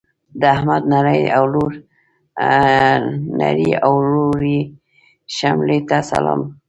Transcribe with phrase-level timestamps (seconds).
[0.39, 0.83] د احمد
[3.39, 4.59] نرې او لوړې
[5.37, 6.41] شملې ته سلام.